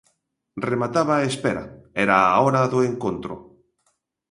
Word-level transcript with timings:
Remataba 0.65 1.17
a 1.17 1.25
espera, 1.33 1.61
era 2.05 2.15
a 2.21 2.33
hora 2.45 2.63
do 2.71 2.79
encontro. 2.91 3.35